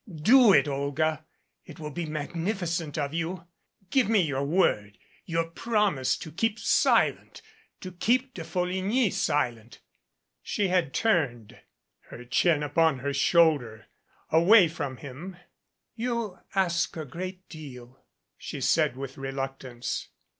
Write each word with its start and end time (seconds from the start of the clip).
Do 0.19 0.51
it, 0.51 0.67
Olga. 0.67 1.27
It 1.63 1.79
will 1.79 1.91
be 1.91 2.07
magnificent 2.07 2.97
of 2.97 3.13
you. 3.13 3.45
Give 3.91 4.09
me 4.09 4.19
your 4.21 4.43
word 4.43 4.97
your 5.25 5.51
promise 5.51 6.17
to 6.17 6.31
keep 6.31 6.57
silent 6.57 7.43
to 7.81 7.91
keep 7.91 8.33
De 8.33 8.41
Folligny 8.43 9.11
silent" 9.11 9.79
She 10.41 10.69
had 10.69 10.95
turned, 10.95 11.55
her 12.09 12.25
chin 12.25 12.63
upon 12.63 12.97
her 12.97 13.13
shoulder, 13.13 13.89
away 14.31 14.67
from 14.67 14.97
him. 14.97 15.37
"You 15.93 16.39
ask 16.55 16.97
a 16.97 17.05
great 17.05 17.47
deal," 17.47 18.03
she 18.39 18.59
said 18.59 18.97
with 18.97 19.19
reluctance. 19.19 20.07